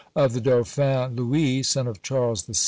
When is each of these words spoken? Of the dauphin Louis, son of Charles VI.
Of 0.15 0.33
the 0.33 0.41
dauphin 0.41 1.15
Louis, 1.15 1.61
son 1.61 1.85
of 1.85 2.01
Charles 2.01 2.41
VI. 2.47 2.53